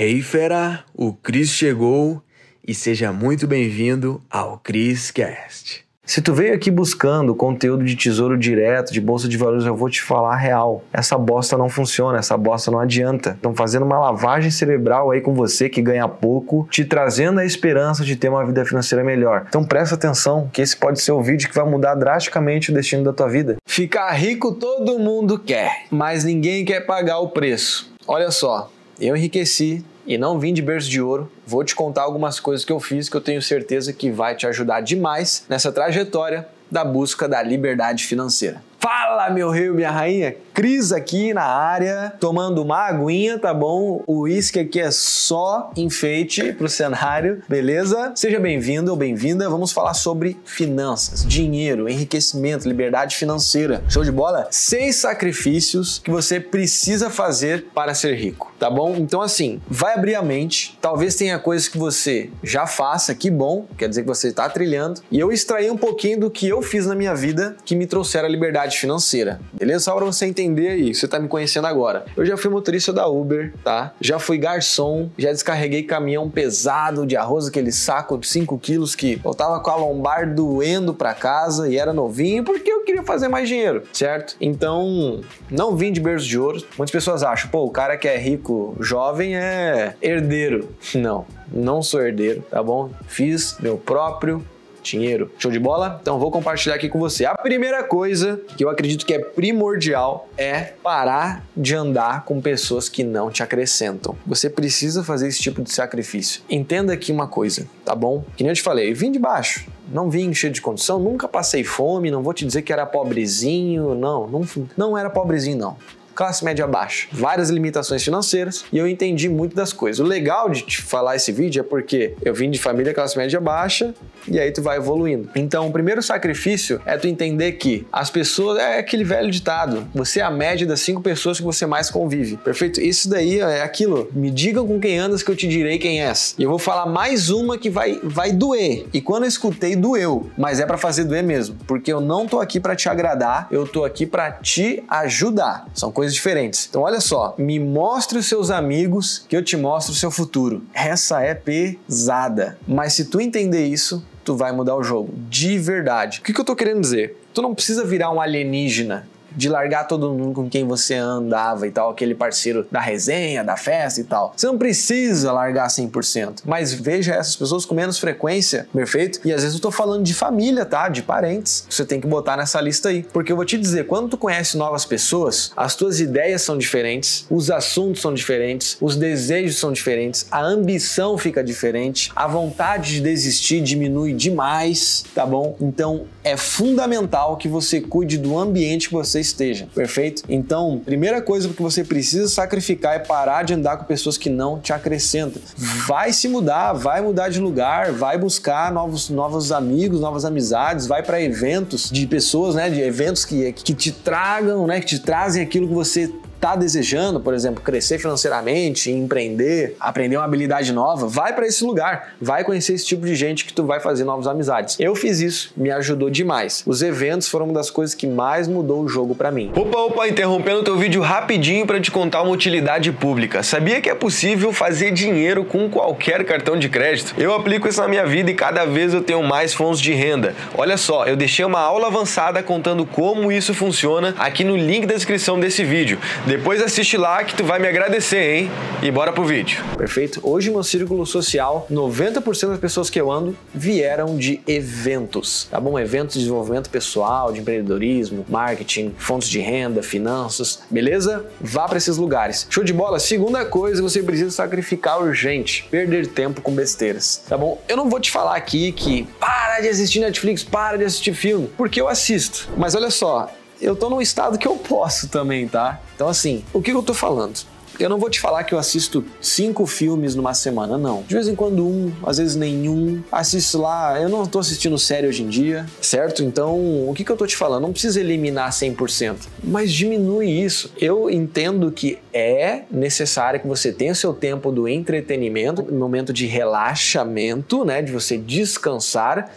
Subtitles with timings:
[0.00, 2.22] Hey fera, o Cris chegou
[2.64, 5.84] e seja muito bem-vindo ao Cris Cast.
[6.06, 9.90] Se tu veio aqui buscando conteúdo de tesouro direto, de bolsa de valores, eu vou
[9.90, 10.84] te falar a real.
[10.92, 13.30] Essa bosta não funciona, essa bosta não adianta.
[13.30, 18.04] Estão fazendo uma lavagem cerebral aí com você que ganha pouco, te trazendo a esperança
[18.04, 19.46] de ter uma vida financeira melhor.
[19.48, 23.02] Então presta atenção, que esse pode ser o vídeo que vai mudar drasticamente o destino
[23.02, 23.56] da tua vida.
[23.66, 27.92] Ficar rico todo mundo quer, mas ninguém quer pagar o preço.
[28.06, 28.70] Olha só,
[29.00, 31.30] eu enriqueci e não vim de berço de ouro.
[31.46, 34.46] Vou te contar algumas coisas que eu fiz que eu tenho certeza que vai te
[34.46, 38.62] ajudar demais nessa trajetória da busca da liberdade financeira.
[38.80, 40.36] Fala, meu rei, minha rainha!
[40.54, 44.02] Cris aqui na área, tomando uma aguinha, tá bom?
[44.06, 48.12] O uísque aqui é só enfeite pro cenário, beleza?
[48.14, 49.48] Seja bem-vindo ou bem-vinda.
[49.48, 53.84] Vamos falar sobre finanças, dinheiro, enriquecimento, liberdade financeira.
[53.88, 54.48] Show de bola?
[54.50, 58.96] Seis sacrifícios que você precisa fazer para ser rico, tá bom?
[58.96, 60.76] Então, assim, vai abrir a mente.
[60.80, 65.00] Talvez tenha coisas que você já faça, que bom, quer dizer que você está trilhando.
[65.10, 68.26] E eu extraí um pouquinho do que eu fiz na minha vida que me trouxeram
[68.26, 69.84] a liberdade financeira, beleza?
[69.84, 72.04] Só para você entender aí, você tá me conhecendo agora.
[72.16, 73.92] Eu já fui motorista da Uber, tá?
[74.00, 79.20] Já fui garçom, já descarreguei caminhão pesado de arroz, aquele saco de 5 quilos que
[79.24, 83.28] eu tava com a lombar doendo pra casa e era novinho porque eu queria fazer
[83.28, 84.36] mais dinheiro, certo?
[84.40, 86.62] Então, não vim de berço de ouro.
[86.76, 90.68] Muitas pessoas acham, pô, o cara que é rico jovem é herdeiro.
[90.98, 92.90] Não, não sou herdeiro, tá bom?
[93.06, 94.44] Fiz meu próprio
[94.82, 95.30] dinheiro.
[95.38, 95.98] Show de bola?
[96.00, 97.24] Então vou compartilhar aqui com você.
[97.24, 102.88] A primeira coisa que eu acredito que é primordial é parar de andar com pessoas
[102.88, 104.16] que não te acrescentam.
[104.26, 106.42] Você precisa fazer esse tipo de sacrifício.
[106.48, 108.24] Entenda aqui uma coisa, tá bom?
[108.36, 109.66] Que nem eu te falei, vim de baixo.
[109.90, 113.94] Não vim cheio de condição, nunca passei fome, não vou te dizer que era pobrezinho,
[113.94, 115.76] não, não, não era pobrezinho não
[116.18, 120.00] classe média baixa, várias limitações financeiras e eu entendi muito das coisas.
[120.00, 123.40] O legal de te falar esse vídeo é porque eu vim de família classe média
[123.40, 123.94] baixa
[124.26, 125.30] e aí tu vai evoluindo.
[125.36, 130.18] Então, o primeiro sacrifício é tu entender que as pessoas é aquele velho ditado, você
[130.18, 132.36] é a média das cinco pessoas que você mais convive.
[132.38, 132.80] Perfeito?
[132.80, 134.10] Isso daí é aquilo.
[134.12, 136.34] Me digam com quem andas que eu te direi quem és.
[136.36, 138.88] E eu vou falar mais uma que vai vai doer.
[138.92, 142.40] E quando eu escutei doeu, mas é para fazer doer mesmo, porque eu não tô
[142.40, 145.68] aqui para te agradar, eu tô aqui para te ajudar.
[145.72, 146.66] São coisas coisas diferentes.
[146.68, 150.62] Então, olha só, me mostre os seus amigos que eu te mostro o seu futuro.
[150.72, 152.58] Essa é pesada.
[152.66, 155.12] Mas se tu entender isso, tu vai mudar o jogo.
[155.28, 156.20] De verdade.
[156.20, 157.16] O que, que eu tô querendo dizer?
[157.32, 159.08] Tu não precisa virar um alienígena
[159.38, 163.56] de largar todo mundo com quem você andava e tal, aquele parceiro da resenha, da
[163.56, 164.34] festa e tal.
[164.36, 169.20] Você não precisa largar 100%, mas veja essas pessoas com menos frequência, perfeito?
[169.24, 170.88] E às vezes eu tô falando de família, tá?
[170.88, 171.64] De parentes.
[171.70, 173.04] Você tem que botar nessa lista aí.
[173.04, 177.24] Porque eu vou te dizer, quando tu conhece novas pessoas, as tuas ideias são diferentes,
[177.30, 183.00] os assuntos são diferentes, os desejos são diferentes, a ambição fica diferente, a vontade de
[183.02, 185.56] desistir diminui demais, tá bom?
[185.60, 190.22] Então é fundamental que você cuide do ambiente que você esteja, perfeito?
[190.28, 194.58] Então, primeira coisa que você precisa sacrificar é parar de andar com pessoas que não
[194.58, 195.40] te acrescentam.
[195.86, 201.02] Vai se mudar, vai mudar de lugar, vai buscar novos, novos amigos, novas amizades, vai
[201.02, 205.42] para eventos de pessoas, né, de eventos que, que te tragam, né, que te trazem
[205.42, 211.34] aquilo que você está desejando, por exemplo, crescer financeiramente, empreender, aprender uma habilidade nova, vai
[211.34, 214.76] para esse lugar, vai conhecer esse tipo de gente que tu vai fazer novas amizades.
[214.78, 216.62] Eu fiz isso, me ajudou demais.
[216.64, 219.50] Os eventos foram uma das coisas que mais mudou o jogo para mim.
[219.54, 223.42] Opa, opa, interrompendo teu vídeo rapidinho para te contar uma utilidade pública.
[223.42, 227.14] Sabia que é possível fazer dinheiro com qualquer cartão de crédito?
[227.18, 230.36] Eu aplico isso na minha vida e cada vez eu tenho mais fontes de renda.
[230.56, 234.94] Olha só, eu deixei uma aula avançada contando como isso funciona aqui no link da
[234.94, 235.98] descrição desse vídeo.
[236.28, 238.50] Depois assiste lá que tu vai me agradecer, hein?
[238.82, 239.64] E bora pro vídeo.
[239.78, 240.20] Perfeito?
[240.22, 245.78] Hoje meu círculo social, 90% das pessoas que eu ando vieram de eventos, tá bom?
[245.78, 251.24] Eventos de desenvolvimento pessoal, de empreendedorismo, marketing, fontes de renda, finanças, beleza?
[251.40, 252.46] Vá para esses lugares.
[252.50, 252.98] Show de bola?
[252.98, 257.58] Segunda coisa, você precisa sacrificar urgente, perder tempo com besteiras, tá bom?
[257.66, 261.48] Eu não vou te falar aqui que para de assistir Netflix, para de assistir filme,
[261.56, 262.50] porque eu assisto.
[262.54, 265.80] Mas olha só, eu tô num estado que eu posso também, tá?
[265.94, 267.40] Então, assim, o que eu tô falando?
[267.78, 271.02] Eu não vou te falar que eu assisto cinco filmes numa semana, não.
[271.02, 273.00] De vez em quando um, às vezes nenhum.
[273.10, 276.24] Assisto lá, eu não tô assistindo série hoje em dia, certo?
[276.24, 276.56] Então,
[276.88, 277.62] o que, que eu tô te falando?
[277.62, 280.72] Não precisa eliminar 100%, mas diminui isso.
[280.76, 286.26] Eu entendo que é necessário que você tenha o seu tempo do entretenimento, momento de
[286.26, 287.80] relaxamento, né?
[287.80, 289.30] De você descansar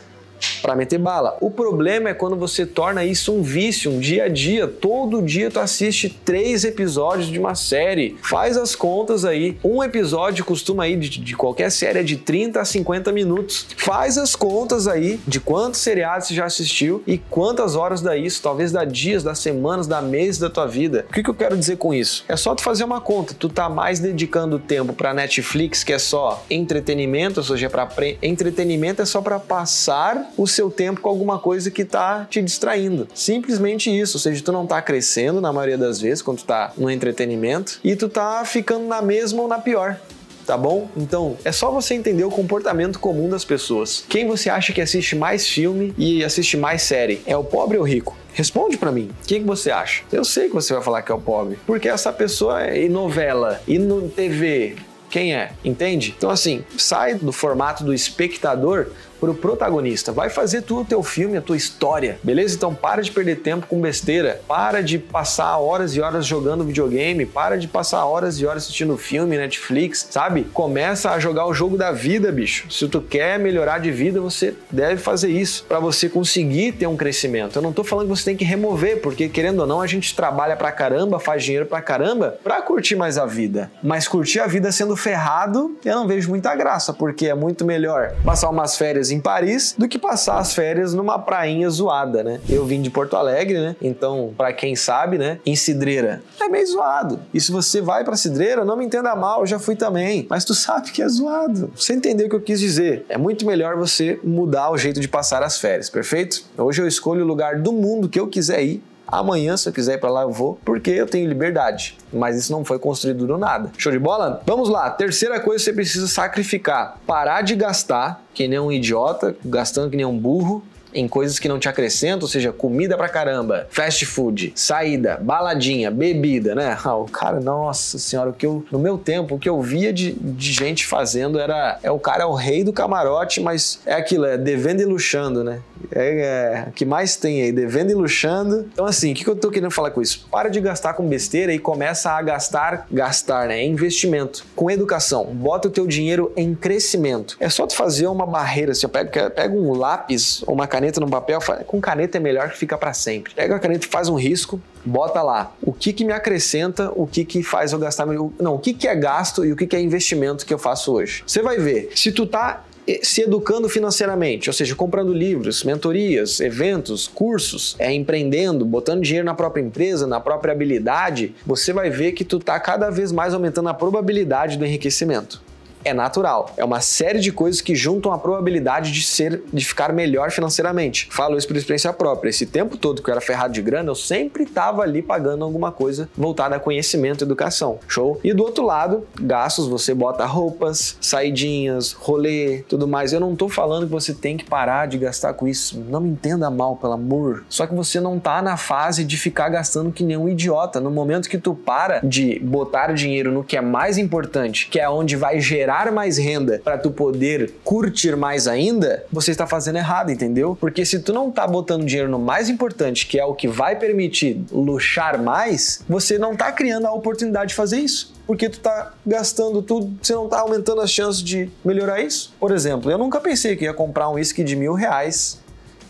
[0.61, 1.37] para meter bala.
[1.41, 4.67] O problema é quando você torna isso um vício, um dia a dia.
[4.67, 8.17] Todo dia tu assiste três episódios de uma série.
[8.21, 9.57] Faz as contas aí.
[9.63, 13.67] Um episódio costuma ir de, de qualquer série é de 30 a 50 minutos.
[13.77, 18.41] Faz as contas aí de quantos seriados você já assistiu e quantas horas dá isso.
[18.41, 21.05] Talvez dá dias, dá semanas, dá meses da tua vida.
[21.09, 22.23] O que, que eu quero dizer com isso?
[22.27, 23.33] É só tu fazer uma conta.
[23.33, 28.17] Tu tá mais dedicando tempo para Netflix, que é só entretenimento, ou seja, para pre...
[28.21, 33.07] entretenimento é só para passar o seu tempo com alguma coisa que tá te distraindo.
[33.13, 36.73] Simplesmente isso, ou seja, tu não tá crescendo na maioria das vezes quando tu tá
[36.77, 39.99] no entretenimento e tu tá ficando na mesma ou na pior
[40.45, 40.89] tá bom?
[40.97, 44.03] Então, é só você entender o comportamento comum das pessoas.
[44.09, 47.21] Quem você acha que assiste mais filme e assiste mais série?
[47.25, 48.17] É o pobre ou o rico?
[48.33, 49.11] Responde para mim.
[49.23, 50.03] O que, que você acha?
[50.11, 52.89] Eu sei que você vai falar que é o pobre, porque essa pessoa é em
[52.89, 54.75] novela e no TV.
[55.09, 55.51] Quem é?
[55.63, 56.15] Entende?
[56.17, 58.87] Então, assim, sai do formato do espectador
[59.21, 60.11] pro protagonista.
[60.11, 62.55] Vai fazer tu o teu filme, a tua história, beleza?
[62.55, 67.25] Então para de perder tempo com besteira, para de passar horas e horas jogando videogame,
[67.25, 70.47] para de passar horas e horas assistindo filme, Netflix, sabe?
[70.51, 72.65] Começa a jogar o jogo da vida, bicho.
[72.71, 76.97] Se tu quer melhorar de vida, você deve fazer isso para você conseguir ter um
[76.97, 77.57] crescimento.
[77.57, 80.15] Eu não tô falando que você tem que remover, porque querendo ou não, a gente
[80.15, 83.71] trabalha pra caramba, faz dinheiro pra caramba pra curtir mais a vida.
[83.83, 88.13] Mas curtir a vida sendo ferrado, eu não vejo muita graça, porque é muito melhor
[88.25, 92.39] passar umas férias em Paris do que passar as férias numa prainha zoada, né?
[92.49, 93.75] Eu vim de Porto Alegre, né?
[93.81, 97.19] Então, para quem sabe, né, em Cidreira é meio zoado.
[97.33, 100.45] E se você vai para Cidreira, não me entenda mal, eu já fui também, mas
[100.45, 101.71] tu sabe que é zoado.
[101.75, 103.05] Você entendeu o que eu quis dizer?
[103.09, 106.43] É muito melhor você mudar o jeito de passar as férias, perfeito?
[106.57, 109.95] Hoje eu escolho o lugar do mundo que eu quiser ir Amanhã, se eu quiser
[109.95, 111.97] ir para lá, eu vou, porque eu tenho liberdade.
[112.13, 113.71] Mas isso não foi construído do nada.
[113.77, 114.41] Show de bola?
[114.45, 114.89] Vamos lá.
[114.89, 119.97] Terceira coisa que você precisa sacrificar: parar de gastar que nem um idiota, gastando que
[119.97, 124.05] nem um burro, em coisas que não te acrescentam, ou seja, comida pra caramba, fast
[124.05, 126.77] food, saída, baladinha, bebida, né?
[126.91, 129.93] Ah, o cara, nossa senhora, o que eu, no meu tempo, o que eu via
[129.93, 133.93] de, de gente fazendo era, é o cara é o rei do camarote, mas é
[133.93, 135.61] aquilo, é devendo e luxando, né?
[135.91, 138.67] É, é que mais tem aí, devendo e luxando.
[138.73, 140.27] Então, assim, o que, que eu tô querendo falar com isso?
[140.29, 143.63] Para de gastar com besteira e começa a gastar, gastar, né?
[143.63, 144.45] Investimento.
[144.55, 145.25] Com educação.
[145.25, 147.37] Bota o teu dinheiro em crescimento.
[147.39, 151.09] É só tu fazer uma barreira, assim, pega, pega um lápis ou uma caneta no
[151.09, 153.33] papel, com caneta é melhor que fica para sempre.
[153.33, 157.23] Pega a caneta faz um risco, bota lá o que, que me acrescenta, o que,
[157.25, 159.81] que faz eu gastar, não, o que, que é gasto e o que, que é
[159.81, 161.23] investimento que eu faço hoje.
[161.25, 162.63] Você vai ver, se tu tá
[163.03, 169.33] se educando financeiramente, ou seja, comprando livros, mentorias, eventos, cursos, é empreendendo, botando dinheiro na
[169.33, 173.69] própria empresa, na própria habilidade, você vai ver que tu tá cada vez mais aumentando
[173.69, 175.41] a probabilidade do enriquecimento
[175.83, 176.53] é natural.
[176.57, 181.07] É uma série de coisas que juntam a probabilidade de ser, de ficar melhor financeiramente.
[181.11, 182.29] Falo isso por experiência própria.
[182.29, 185.71] Esse tempo todo que eu era ferrado de grana, eu sempre estava ali pagando alguma
[185.71, 187.79] coisa voltada a conhecimento e educação.
[187.87, 188.19] Show?
[188.23, 193.13] E do outro lado, gastos, você bota roupas, saidinhas, rolê, tudo mais.
[193.13, 195.79] Eu não tô falando que você tem que parar de gastar com isso.
[195.89, 197.43] Não me entenda mal, pelo amor.
[197.49, 200.79] Só que você não tá na fase de ficar gastando que nem um idiota.
[200.79, 204.89] No momento que tu para de botar dinheiro no que é mais importante, que é
[204.89, 209.77] onde vai gerar gerar mais renda para tu poder curtir mais ainda, você está fazendo
[209.77, 210.57] errado, entendeu?
[210.59, 213.77] Porque se tu não tá botando dinheiro no mais importante, que é o que vai
[213.77, 218.93] permitir luxar mais, você não tá criando a oportunidade de fazer isso porque tu tá
[219.05, 222.33] gastando tudo, você não tá aumentando as chances de melhorar isso.
[222.39, 225.39] Por exemplo, eu nunca pensei que ia comprar um whisky de mil reais,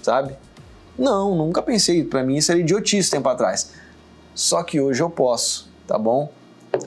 [0.01, 0.34] sabe?
[0.98, 2.03] Não, nunca pensei.
[2.03, 3.72] Para mim isso era idiotice tempo atrás.
[4.34, 6.32] Só que hoje eu posso, tá bom?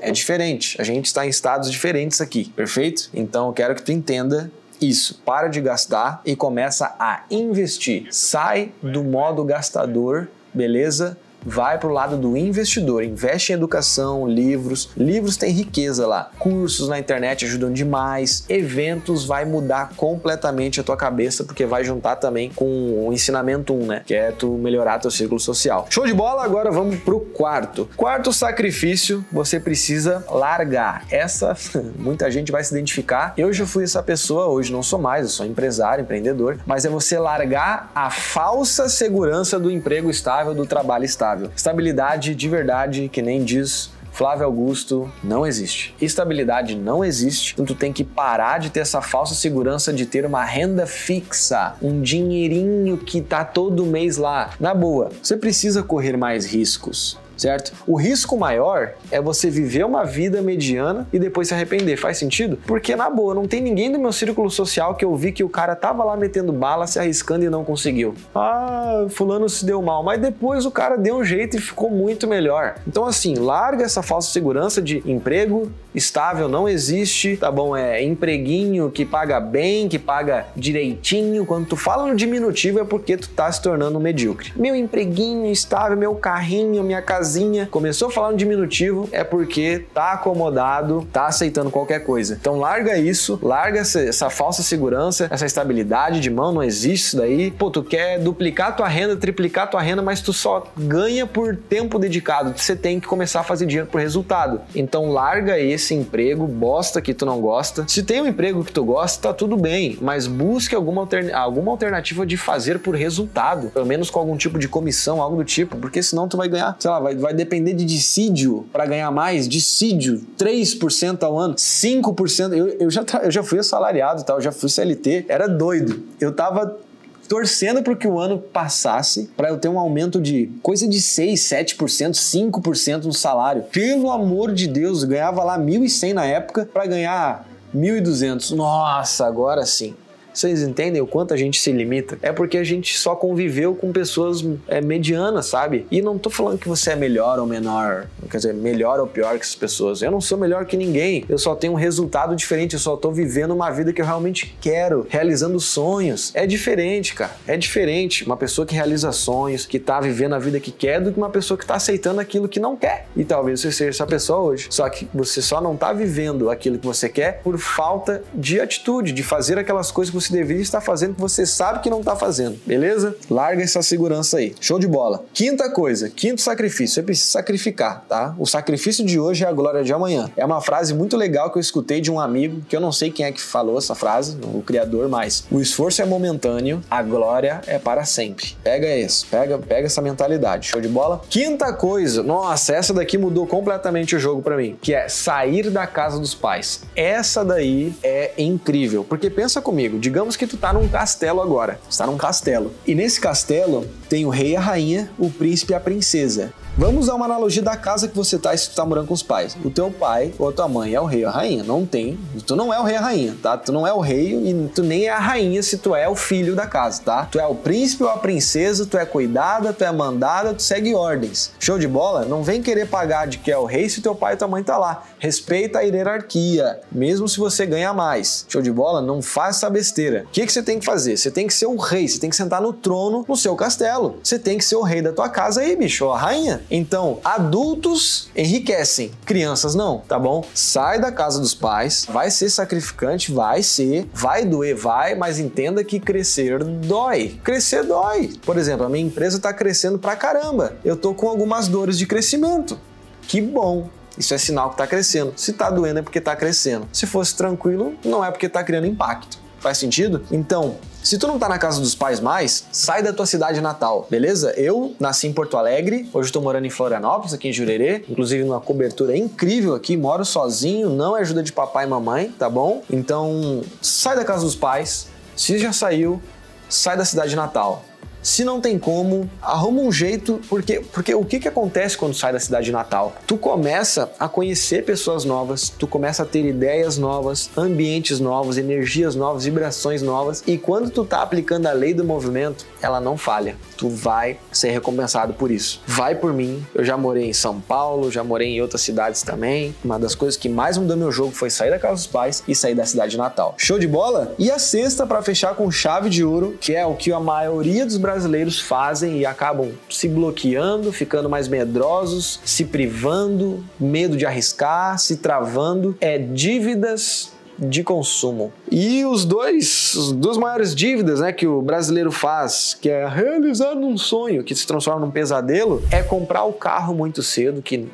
[0.01, 0.81] É diferente.
[0.81, 3.11] A gente está em estados diferentes aqui, perfeito?
[3.13, 4.51] Então eu quero que tu entenda
[4.81, 5.21] isso.
[5.25, 8.09] Para de gastar e começa a investir.
[8.11, 11.17] Sai do modo gastador, beleza?
[11.45, 14.91] Vai para o lado do investidor, investe em educação, livros.
[14.97, 16.31] Livros tem riqueza lá.
[16.39, 18.45] Cursos na internet ajudam demais.
[18.49, 23.87] Eventos vai mudar completamente a tua cabeça, porque vai juntar também com o ensinamento 1,
[23.87, 24.03] né?
[24.05, 25.87] Que é tu melhorar teu círculo social.
[25.91, 26.45] Show de bola?
[26.45, 27.89] Agora vamos pro quarto.
[27.97, 31.05] Quarto sacrifício, você precisa largar.
[31.11, 31.57] Essa
[31.99, 33.35] muita gente vai se identificar.
[33.37, 36.89] Eu já fui essa pessoa, hoje não sou mais, eu sou empresário, empreendedor, mas é
[36.89, 41.51] você largar a falsa segurança do emprego estável, do trabalho estável estável.
[41.55, 45.93] Estabilidade de verdade, que nem diz Flávio Augusto, não existe.
[46.01, 50.25] Estabilidade não existe, então tu tem que parar de ter essa falsa segurança de ter
[50.25, 54.51] uma renda fixa, um dinheirinho que tá todo mês lá.
[54.61, 57.19] Na boa, você precisa correr mais riscos.
[57.37, 57.73] Certo?
[57.87, 61.97] O risco maior é você viver uma vida mediana e depois se arrepender.
[61.97, 62.59] Faz sentido?
[62.67, 65.49] Porque, na boa, não tem ninguém do meu círculo social que eu vi que o
[65.49, 68.15] cara tava lá metendo bala, se arriscando e não conseguiu.
[68.35, 72.27] Ah, fulano se deu mal, mas depois o cara deu um jeito e ficou muito
[72.27, 72.77] melhor.
[72.87, 77.77] Então, assim, larga essa falsa segurança de emprego estável não existe, tá bom?
[77.77, 81.47] É empreguinho que paga bem, que paga direitinho.
[81.47, 84.53] Quando tu fala no diminutivo é porque tu tá se tornando um medíocre.
[84.57, 87.69] Meu empreguinho estável, meu carrinho, minha casinha.
[87.71, 92.37] Começou falando diminutivo é porque tá acomodado, tá aceitando qualquer coisa.
[92.41, 97.17] Então larga isso, larga essa, essa falsa segurança, essa estabilidade de mão, não existe isso
[97.17, 97.51] daí.
[97.51, 101.99] Pô, tu quer duplicar tua renda, triplicar tua renda, mas tu só ganha por tempo
[101.99, 102.55] dedicado.
[102.57, 104.61] Você tem que começar a fazer dinheiro por resultado.
[104.75, 107.85] Então larga esse emprego bosta que tu não gosta.
[107.89, 111.73] Se tem um emprego que tu gosta, tá tudo bem, mas busque alguma, alterna alguma
[111.73, 115.77] alternativa de fazer por resultado, pelo menos com algum tipo de comissão, algo do tipo,
[115.77, 119.49] porque senão tu vai ganhar, sei lá, vai, vai depender de dissídio para ganhar mais,
[119.49, 122.53] dissídio, 3% ao ano, 5%.
[122.53, 124.35] Eu, eu, já, eu já fui assalariado, tá?
[124.35, 126.03] eu já fui CLT, era doido.
[126.21, 126.79] Eu tava
[127.29, 131.41] torcendo para que o ano passasse para eu ter um aumento de coisa de 6,
[131.41, 133.63] 7%, 5% no salário.
[133.65, 138.55] Pelo amor de Deus, eu ganhava lá 1.100 na época para ganhar 1.200.
[138.55, 139.95] Nossa, agora sim.
[140.35, 142.19] Vocês entendem o quanto a gente se limita?
[142.21, 145.87] É porque a gente só conviveu com pessoas é, medianas, sabe?
[145.91, 149.39] E não tô falando que você é melhor ou menor, quer dizer, melhor ou pior
[149.39, 150.03] que essas pessoas.
[150.03, 151.25] Eu não sou melhor que ninguém.
[151.29, 152.75] Eu só tenho um resultado diferente.
[152.75, 156.33] Eu só tô vivendo uma vida que eu realmente quero, realizando sonhos.
[156.35, 157.37] É diferente, cara.
[157.47, 158.25] É diferente.
[158.25, 161.31] Uma pessoa que realiza sonhos, que tá vivendo a vida que quer, do que uma
[161.31, 163.07] pessoa que tá aceitando aquilo que não quer.
[163.17, 164.67] E talvez você seja essa pessoa hoje.
[164.71, 169.13] Só que você só não tá vivendo aquilo que você quer por falta de atitude,
[169.13, 172.01] de fazer aquelas coisas que você você deveria estar fazendo que você sabe que não
[172.01, 173.17] está fazendo, beleza?
[173.31, 174.55] Larga essa segurança aí.
[174.61, 175.25] Show de bola.
[175.33, 178.35] Quinta coisa, quinto sacrifício, você precisa sacrificar, tá?
[178.39, 180.31] O sacrifício de hoje é a glória de amanhã.
[180.37, 183.11] É uma frase muito legal que eu escutei de um amigo, que eu não sei
[183.11, 187.61] quem é que falou essa frase, o criador, mas o esforço é momentâneo, a glória
[187.67, 188.57] é para sempre.
[188.63, 190.69] Pega isso, pega, pega essa mentalidade.
[190.69, 191.21] Show de bola?
[191.29, 195.87] Quinta coisa, nossa, essa daqui mudou completamente o jogo para mim, que é sair da
[195.87, 196.83] casa dos pais.
[196.95, 201.81] Essa daí é incrível, porque pensa comigo, de digamos que tu tá num castelo agora.
[201.91, 202.73] Está num castelo.
[202.87, 206.53] E nesse castelo tem o rei e a rainha, o príncipe e a princesa.
[206.77, 209.23] Vamos usar uma analogia da casa que você tá se tu tá morando com os
[209.23, 209.57] pais.
[209.65, 211.63] O teu pai ou a tua mãe é o rei ou a rainha.
[211.63, 212.19] Não tem.
[212.45, 213.57] Tu não é o rei ou a rainha, tá?
[213.57, 216.17] Tu não é o rei e tu nem é a rainha se tu é o
[216.17, 217.29] filho da casa, tá?
[217.31, 220.97] Tu é o príncipe ou a princesa, tu é cuidada, tu é mandada, tu segue
[220.97, 221.53] ordens.
[221.61, 222.25] Show de bola?
[222.25, 224.65] Não vem querer pagar de que é o rei se teu pai e tua mãe
[224.65, 225.05] tá lá.
[225.21, 228.47] Respeita a hierarquia, mesmo se você ganha mais.
[228.49, 229.01] Show de bola?
[229.01, 230.25] Não faça essa besteira.
[230.27, 231.17] O que, que você tem que fazer?
[231.17, 234.19] Você tem que ser o rei, você tem que sentar no trono no seu castelo.
[234.25, 236.64] Você tem que ser o rei da tua casa aí, bicho, ou a rainha.
[236.71, 240.45] Então, adultos enriquecem, crianças não, tá bom?
[240.55, 245.85] Sai da casa dos pais, vai ser sacrificante, vai ser, vai doer, vai, mas entenda
[245.85, 247.39] que crescer dói.
[247.43, 248.33] Crescer dói.
[248.45, 250.77] Por exemplo, a minha empresa tá crescendo pra caramba.
[250.85, 252.79] Eu tô com algumas dores de crescimento.
[253.23, 253.89] Que bom.
[254.17, 255.33] Isso é sinal que está crescendo.
[255.37, 256.89] Se está doendo é porque está crescendo.
[256.93, 259.44] Se fosse tranquilo, não é porque está criando impacto.
[259.65, 260.21] Faz sentido?
[260.31, 264.07] Então, se tu não tá na casa dos pais mais, sai da tua cidade natal,
[264.11, 264.53] beleza?
[264.59, 268.61] Eu nasci em Porto Alegre, hoje estou morando em Florianópolis, aqui em Jurerê, inclusive numa
[268.61, 272.83] cobertura incrível aqui, moro sozinho, não é ajuda de papai e mamãe, tá bom?
[272.93, 275.07] Então, sai da casa dos pais.
[275.35, 276.21] Se já saiu,
[276.69, 277.83] sai da cidade natal.
[278.25, 282.33] Se não tem como, arruma um jeito, porque, porque o que, que acontece quando sai
[282.33, 283.15] da cidade natal?
[283.27, 289.15] Tu começa a conhecer pessoas novas, tu começa a ter ideias novas, ambientes novos, energias
[289.15, 293.57] novas, vibrações novas, e quando tu tá aplicando a lei do movimento, ela não falha.
[293.77, 295.81] Tu vai ser recompensado por isso.
[295.87, 296.65] Vai por mim.
[296.75, 299.75] Eu já morei em São Paulo, já morei em outras cidades também.
[299.83, 302.55] Uma das coisas que mais mudou meu jogo foi sair da casa dos pais e
[302.55, 303.55] sair da cidade natal.
[303.57, 304.35] Show de bola?
[304.39, 307.87] E a sexta para fechar com chave de ouro, que é o que a maioria
[307.87, 314.99] dos brasileiros fazem e acabam se bloqueando, ficando mais medrosos, se privando, medo de arriscar,
[314.99, 318.53] se travando, é dívidas de consumo.
[318.71, 323.75] E os dois, as duas maiores dívidas, né, que o brasileiro faz, que é realizar
[323.75, 327.89] um sonho que se transforma num pesadelo, é comprar o carro muito cedo, que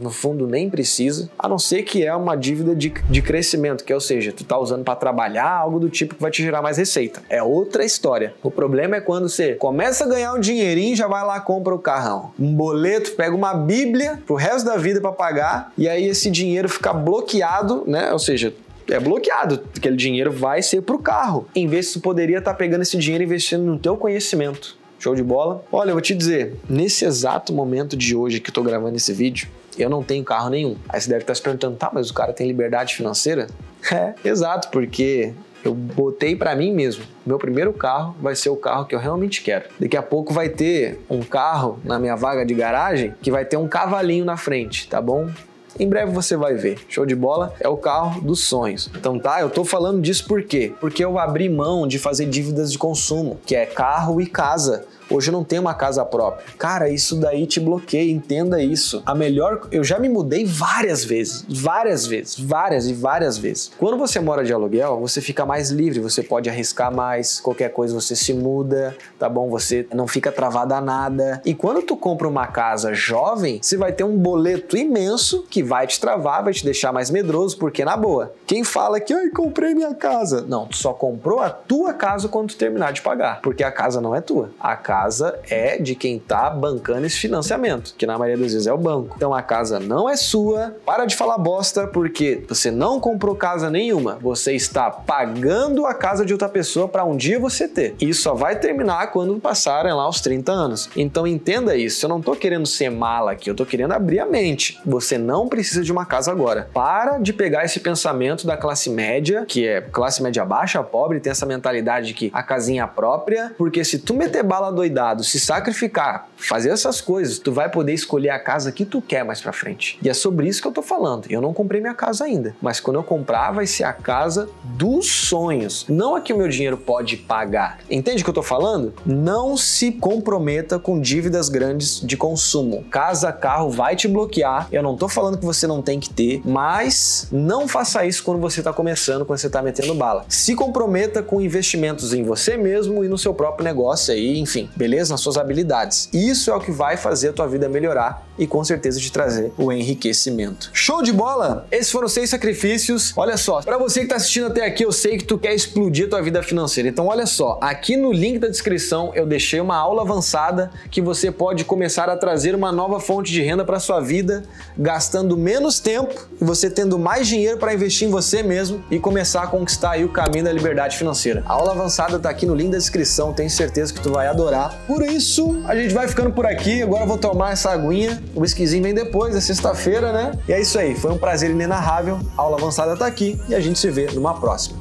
[0.00, 3.92] no fundo nem precisa, a não ser que é uma dívida de, de crescimento, que
[3.92, 6.60] é, ou seja, tu tá usando para trabalhar, algo do tipo que vai te gerar
[6.60, 7.22] mais receita.
[7.30, 8.34] É outra história.
[8.42, 11.78] O problema é quando você começa a ganhar um dinheirinho, já vai lá compra o
[11.78, 12.32] carrão.
[12.38, 16.68] Um boleto, pega uma bíblia pro resto da vida para pagar e aí esse dinheiro
[16.68, 18.12] fica bloqueado, né?
[18.12, 18.52] Ou seja,
[18.88, 19.62] é bloqueado.
[19.76, 21.46] Aquele dinheiro vai ser pro carro.
[21.54, 25.14] Em vez de poderia estar tá pegando esse dinheiro e investindo no teu conhecimento Show
[25.14, 25.62] de bola?
[25.70, 29.12] Olha, eu vou te dizer, nesse exato momento de hoje que eu tô gravando esse
[29.12, 29.48] vídeo,
[29.78, 30.78] eu não tenho carro nenhum.
[30.88, 33.46] Aí você deve estar se perguntando, tá, mas o cara tem liberdade financeira?
[33.92, 37.04] É, exato, porque eu botei para mim mesmo.
[37.26, 39.66] Meu primeiro carro vai ser o carro que eu realmente quero.
[39.78, 43.58] Daqui a pouco vai ter um carro na minha vaga de garagem que vai ter
[43.58, 45.28] um cavalinho na frente, tá bom?
[45.78, 46.78] Em breve você vai ver.
[46.88, 47.54] Show de bola?
[47.58, 48.90] É o carro dos sonhos.
[48.96, 50.72] Então tá, eu tô falando disso por quê?
[50.80, 54.86] Porque eu abri mão de fazer dívidas de consumo, que é carro e casa.
[55.10, 56.46] Hoje eu não tenho uma casa própria.
[56.58, 59.02] Cara, isso daí te bloqueia, entenda isso.
[59.04, 59.68] A melhor.
[59.70, 63.70] Eu já me mudei várias vezes, várias vezes, várias e várias vezes.
[63.78, 67.94] Quando você mora de aluguel, você fica mais livre, você pode arriscar mais, qualquer coisa
[67.94, 69.50] você se muda, tá bom?
[69.50, 71.42] Você não fica travado a nada.
[71.44, 75.86] E quando tu compra uma casa jovem, você vai ter um boleto imenso que vai
[75.86, 79.74] te travar, vai te deixar mais medroso, porque na boa, quem fala que, ai, comprei
[79.74, 80.44] minha casa.
[80.46, 84.00] Não, tu só comprou a tua casa quando tu terminar de pagar, porque a casa
[84.00, 84.50] não é tua.
[84.60, 88.72] A casa é de quem está bancando esse financiamento, que na maioria das vezes é
[88.72, 89.14] o banco.
[89.16, 90.76] Então a casa não é sua.
[90.84, 94.18] Para de falar bosta, porque você não comprou casa nenhuma.
[94.20, 97.94] Você está pagando a casa de outra pessoa para um dia você ter.
[98.00, 100.90] E só vai terminar quando passarem lá os 30 anos.
[100.96, 102.04] Então entenda isso.
[102.04, 104.80] Eu não estou querendo ser mala aqui, eu estou querendo abrir a mente.
[104.84, 106.68] Você não precisa de uma casa agora.
[106.72, 111.30] Para de pegar esse pensamento da classe média, que é classe média baixa, pobre, tem
[111.30, 115.24] essa mentalidade de que a casinha é própria, porque se tu meter bala do doidado,
[115.24, 119.40] se sacrificar, fazer essas coisas, tu vai poder escolher a casa que tu quer mais
[119.40, 119.98] para frente.
[120.02, 121.26] E é sobre isso que eu tô falando.
[121.30, 125.06] Eu não comprei minha casa ainda, mas quando eu comprar vai ser a casa dos
[125.06, 127.78] sonhos, não a que o meu dinheiro pode pagar.
[127.90, 128.92] Entende o que eu tô falando?
[129.06, 132.84] Não se comprometa com dívidas grandes de consumo.
[132.90, 134.68] Casa, carro vai te bloquear.
[134.70, 138.40] Eu não tô falando que você não tem que ter, mas não faça isso quando
[138.40, 140.24] você tá começando, quando você tá metendo bala.
[140.28, 145.12] Se comprometa com investimentos em você mesmo e no seu próprio negócio aí, enfim beleza?
[145.12, 146.08] Nas suas habilidades.
[146.12, 149.52] Isso é o que vai fazer a tua vida melhorar e com certeza te trazer
[149.56, 150.70] o enriquecimento.
[150.72, 151.66] Show de bola?
[151.70, 153.12] Esses foram seis sacrifícios.
[153.16, 156.06] Olha só, para você que está assistindo até aqui, eu sei que tu quer explodir
[156.06, 156.88] a tua vida financeira.
[156.88, 161.30] Então olha só, aqui no link da descrição eu deixei uma aula avançada que você
[161.30, 164.44] pode começar a trazer uma nova fonte de renda para sua vida,
[164.76, 169.42] gastando menos tempo e você tendo mais dinheiro para investir em você mesmo e começar
[169.42, 171.42] a conquistar aí o caminho da liberdade financeira.
[171.46, 174.76] A aula avançada está aqui no link da descrição, tenho certeza que tu vai adorar.
[174.86, 176.82] Por isso, a gente vai ficando por aqui.
[176.82, 180.32] Agora eu vou tomar essa aguinha o whiskyzinho vem depois, é sexta-feira, né?
[180.48, 182.18] E é isso aí, foi um prazer inenarrável.
[182.36, 184.78] A aula avançada tá aqui e a gente se vê numa próxima.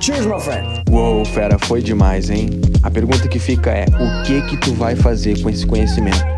[0.00, 0.84] Cheers, my friend!
[0.90, 2.60] Uou, fera, foi demais, hein?
[2.82, 6.37] A pergunta que fica é: o que que tu vai fazer com esse conhecimento?